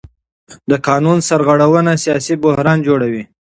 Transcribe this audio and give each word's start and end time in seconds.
د 0.69 0.71
قانون 0.87 1.17
سرغړونه 1.29 1.91
سیاسي 2.03 2.33
بحران 2.43 2.77
جوړوي 2.87 3.23